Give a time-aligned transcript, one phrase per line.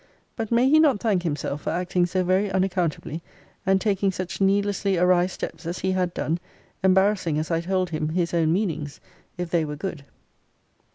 [0.35, 3.21] But may he not thank himself for acting so very unaccountably,
[3.67, 6.39] and taking such needlessly awry steps, as he had done,
[6.83, 8.99] embarrassing, as I told him, his own meanings,
[9.37, 10.03] if they were good?